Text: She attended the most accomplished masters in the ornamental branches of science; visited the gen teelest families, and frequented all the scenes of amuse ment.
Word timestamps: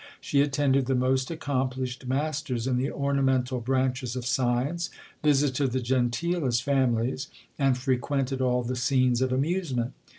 She 0.19 0.41
attended 0.41 0.87
the 0.87 0.95
most 0.95 1.29
accomplished 1.29 2.07
masters 2.07 2.65
in 2.65 2.75
the 2.75 2.89
ornamental 2.89 3.59
branches 3.59 4.15
of 4.15 4.25
science; 4.25 4.89
visited 5.23 5.73
the 5.73 5.79
gen 5.79 6.09
teelest 6.09 6.63
families, 6.63 7.27
and 7.59 7.77
frequented 7.77 8.41
all 8.41 8.63
the 8.63 8.75
scenes 8.75 9.21
of 9.21 9.31
amuse 9.31 9.75
ment. 9.75 9.93